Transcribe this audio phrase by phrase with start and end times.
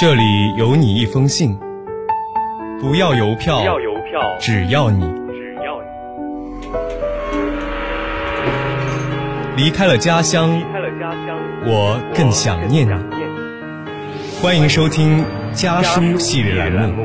[0.00, 1.58] 这里有你一封信，
[2.80, 5.82] 不要邮票，不要邮票，只要你只要
[9.56, 12.92] 你离开了家乡离，开了家乡，我更想念你。
[14.40, 17.04] 欢迎收听家书系列栏目。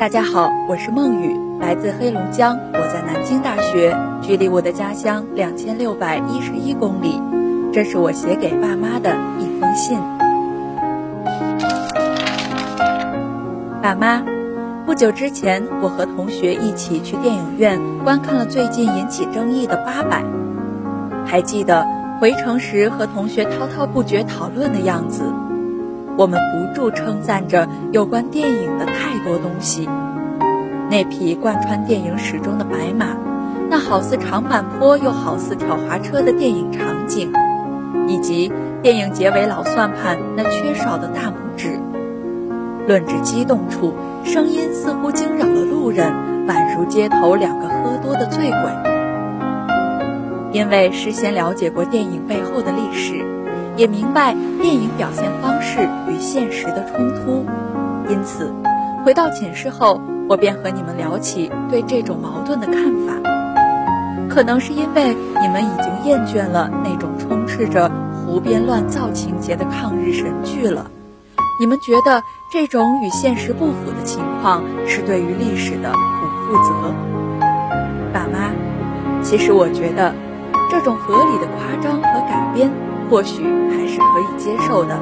[0.00, 7.20] 大家好，我是孟雨，来自黑龙江，我在南京大学，距离我的家乡两千六百一十一公里。
[7.72, 9.98] 这是我写给爸妈的一封信。
[13.80, 14.22] 爸妈，
[14.84, 20.22] 不久之前，我和同学一起去电影院观看了最近引起争议的《八佰》，
[21.26, 21.86] 还记得
[22.20, 25.24] 回程时和同学滔滔不绝讨论的样子。
[26.18, 29.88] 我们不住称赞着有关电影的太多东西，
[30.90, 33.16] 那匹贯穿电影史中的白马，
[33.70, 37.32] 那好似长坂坡又好似挑滑车的电影场景，
[38.12, 41.80] 以及电影结尾老算盘那缺少的大拇指。
[42.86, 46.12] 论至激动处，声音似乎惊扰了路人，
[46.46, 48.72] 宛如街头两个喝多的醉鬼。
[50.52, 53.24] 因为事先了解过电影背后的历史。
[53.74, 57.46] 也明白电影表现方式与现实的冲突，
[58.06, 58.52] 因此，
[59.02, 62.76] 回到寝室后，我便和你们聊起对这种矛盾的看
[63.06, 63.14] 法。
[64.28, 67.11] 可能是因为你们已经厌倦了那种
[67.52, 70.90] 斥着胡编乱造情节的抗日神剧了，
[71.60, 76.94] 你们觉得这种与现实不符的情况是对于历史的不负责。
[78.10, 78.54] 爸妈，
[79.22, 80.14] 其实我觉得，
[80.70, 82.72] 这种合理的夸张和改编。
[83.10, 84.98] 或许还是可以接受的。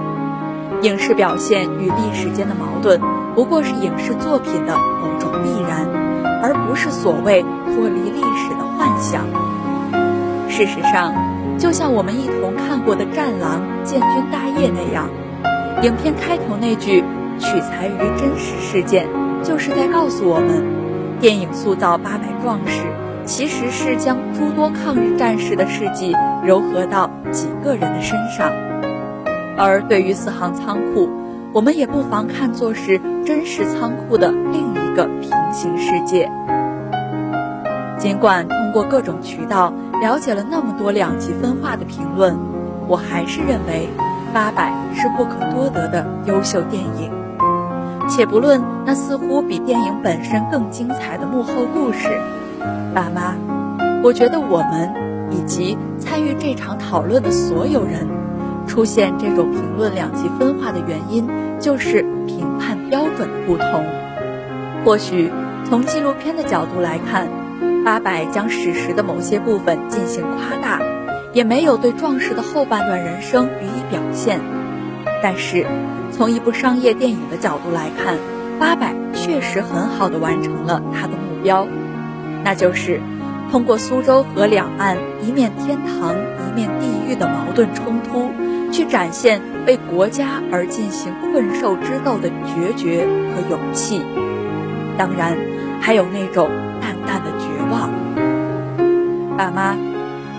[0.82, 3.00] 影视表现与历史间的矛盾，
[3.36, 5.86] 不过是影视作品的某种必然，
[6.42, 9.22] 而不是所谓脱离历史的幻想。
[10.48, 11.14] 事实上，
[11.61, 15.11] 就像我们一同看过的《战狼》《建军大业》那样，
[15.83, 17.05] 影片开头那句
[17.39, 19.07] “取材于真实事件”，
[19.45, 20.64] 就是在告诉我们，
[21.20, 22.80] 电影塑造八百壮士。
[23.27, 28.51] 其实是将诸多抗日战士的事迹糅合到几个人的身上，
[29.57, 31.08] 而对于四行仓库，
[31.52, 36.29] 我们也不妨看作是真实仓库的另一个平行世界。
[37.98, 42.39] 尽管通过各种渠道了解了那么多两极分化的评论，
[42.86, 43.89] 我还是认为
[44.33, 47.11] 《八佰》是不可多得的优秀电影。
[48.08, 52.08] 且不论那似乎比电影本身更精彩的幕后故事。
[52.95, 53.35] 爸妈，
[54.05, 54.95] 我觉得我们
[55.33, 58.07] 以及参与这场讨论的所有人，
[58.69, 63.85] 出现这种评论两极分化的原因，就是评判标准的不同。
[64.85, 65.29] 或许
[65.64, 67.27] 从纪录片的角度来看，
[67.85, 70.80] 八佰将史实的某些部分进行夸大，
[71.33, 74.41] 也没有对壮士的后半段人生予以表现。
[75.23, 75.67] 但是，
[76.11, 78.17] 从一部商业电影的角度来看，
[78.58, 81.67] 八佰确实很好的完成了它的目标。
[82.42, 83.01] 那就是
[83.51, 88.30] 通过苏州河两岸一面天堂一面地狱的矛盾冲突，
[88.73, 94.01] 去展现为国家而进行困兽之斗的决绝和勇气。
[94.96, 95.36] 当然，
[95.80, 96.48] 还有那种
[96.80, 97.30] 淡淡的
[97.70, 97.91] 望。
[99.36, 99.77] 爸妈，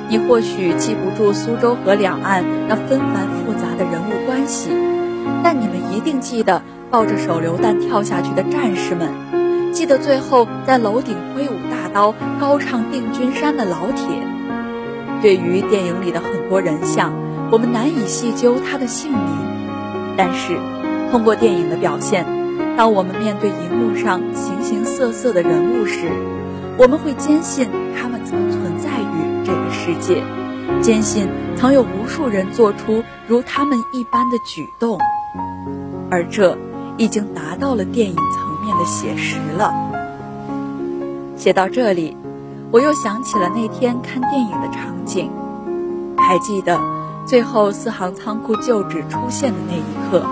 [0.10, 4.70] 你或许记不住苏州河两岸那纷繁复杂的人物关系，
[5.44, 9.10] 但你们一定记得抱着手榴弹跳下去的战士们，
[9.74, 11.82] 记得最后在楼顶挥舞大。
[11.94, 14.06] 刀高唱定军山的老铁，
[15.22, 17.12] 对于电影里的很多人像，
[17.52, 19.20] 我们难以细究他的姓名。
[20.16, 20.58] 但是，
[21.12, 22.26] 通过电影的表现，
[22.78, 26.08] 当我们面对荧幕上形形色色的人物时，
[26.78, 30.24] 我们会坚信他们曾存在于这个世界，
[30.82, 34.98] 坚信曾有无数人做出如他们一般的举动，
[36.10, 36.58] 而这
[36.98, 39.72] 已经达到了电影层面的写实了。
[41.36, 42.16] 写到这里，
[42.72, 45.30] 我又想起了那天看电影的场景。
[46.18, 46.80] 还记得
[47.26, 50.26] 最后四行仓库旧址出现的那一刻，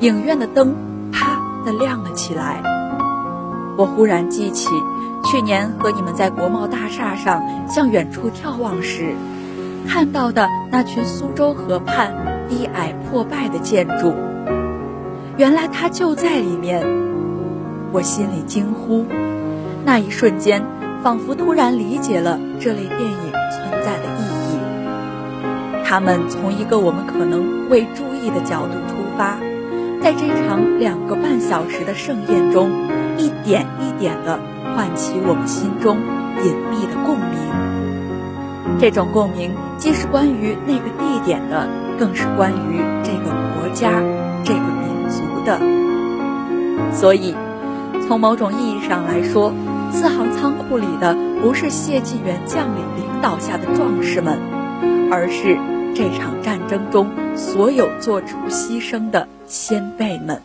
[0.00, 0.74] 影院的灯
[1.12, 2.62] 啪的亮了起来。
[3.76, 4.68] 我忽然记起
[5.24, 9.14] 去年和你们在国贸大厦上向远处眺望时，
[9.88, 14.14] 看到的那群苏州河畔低矮破败的建筑。
[15.38, 16.86] 原来它就在里面，
[17.92, 19.06] 我心里惊呼。
[19.84, 20.62] 那一瞬间，
[21.02, 24.22] 仿佛突然理解了这类电影存在的意
[24.52, 25.82] 义。
[25.84, 29.38] 他们从一个我们可能未注意的角度出发，
[30.02, 32.70] 在这场两个半小时的盛宴中，
[33.18, 34.38] 一点一点的
[34.74, 35.98] 唤起我们心中
[36.44, 38.78] 隐秘的共鸣。
[38.80, 44.00] 这种共鸣既是关于那个地点的，更是关于这个国家、
[44.44, 45.60] 这个民族的。
[46.92, 47.34] 所以，
[48.06, 49.52] 从某种意义上来说，
[49.92, 54.38] 四行仓库里的不是谢晋元将领领导下的壮士们，
[55.10, 55.58] 而是
[55.94, 60.40] 这场战争中所有做出牺牲的先辈们。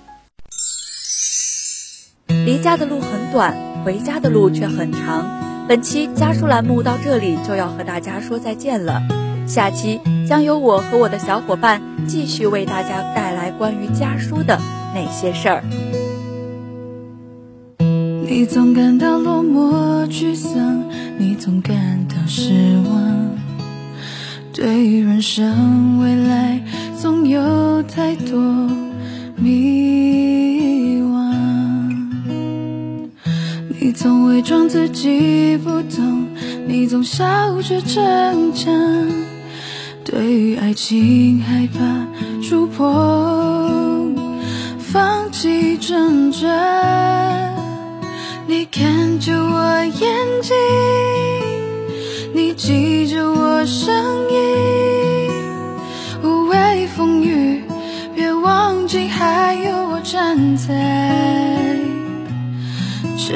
[2.28, 3.56] 离家的路很短，
[3.88, 5.26] 回家的路却很长。
[5.66, 9.02] 本期家书栏目到这里就要和大家说再见了，
[9.48, 14.60] 下期将由我和我的小伙伴继续为大家带来关于家书的
[14.94, 15.64] 那些事儿。
[17.80, 20.84] 你总感到落寞沮丧，
[21.18, 22.52] 你总感到失
[22.90, 23.38] 望，
[24.52, 26.62] 对于人生未来
[27.00, 28.67] 总有太多
[34.48, 36.26] 装自己不懂，
[36.70, 38.74] 你总笑着逞强，
[40.06, 42.08] 对于爱情害怕
[42.42, 44.16] 触碰，
[44.80, 46.48] 放弃挣扎。
[48.48, 50.56] 你看着我眼睛，
[52.34, 53.94] 你记着我声
[54.32, 55.30] 音。
[56.24, 57.64] 无畏风雨，
[58.16, 61.76] 别忘记还有我站在
[63.18, 63.36] 这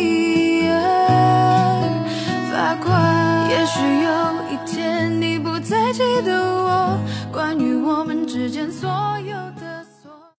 [3.73, 4.11] 是有
[4.51, 6.99] 一天你不再记得我，
[7.31, 8.89] 关于我们之间所
[9.19, 9.30] 有。